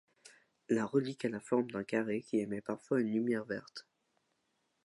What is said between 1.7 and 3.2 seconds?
carré qui émet parfois une